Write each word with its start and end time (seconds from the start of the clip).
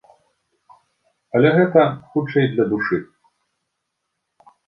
Але 1.39 1.49
гэта, 1.57 1.83
хутчэй, 2.15 2.45
для 2.55 2.65
душы. 2.71 2.97